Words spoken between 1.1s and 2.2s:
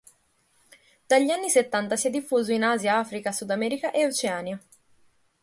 anni settanta si è